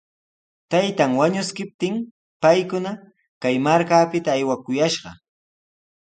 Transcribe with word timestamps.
Taytan 0.71 1.11
wañuskiptin 1.19 1.95
paykuna 2.41 2.91
kay 3.41 3.55
markapita 3.67 4.29
aywakuyashqa. 4.33 5.09